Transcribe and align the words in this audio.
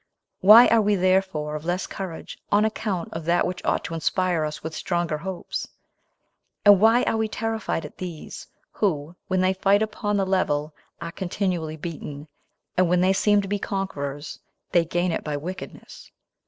Why 0.39 0.67
are 0.69 0.81
we 0.81 0.95
therefore 0.95 1.53
of 1.53 1.63
less 1.63 1.85
courage, 1.85 2.39
on 2.51 2.65
account 2.65 3.13
of 3.13 3.23
that 3.25 3.45
which 3.45 3.63
ought 3.63 3.83
to 3.83 3.93
inspire 3.93 4.43
us 4.45 4.63
with 4.63 4.73
stronger 4.73 5.19
hopes? 5.19 5.67
and 6.65 6.79
why 6.79 7.03
are 7.03 7.17
we 7.17 7.27
terrified 7.27 7.85
at 7.85 7.99
these, 7.99 8.47
who, 8.71 9.15
when 9.27 9.41
they 9.41 9.53
fight 9.53 9.83
upon 9.83 10.17
the 10.17 10.25
level, 10.25 10.73
are 10.99 11.11
continually 11.11 11.77
beaten, 11.77 12.27
and 12.75 12.89
when 12.89 13.01
they 13.01 13.13
seem 13.13 13.43
to 13.43 13.47
be 13.47 13.59
conquerors, 13.59 14.39
they 14.71 14.85
gain 14.85 15.11
it 15.11 15.23
by 15.23 15.37
wickedness? 15.37 16.11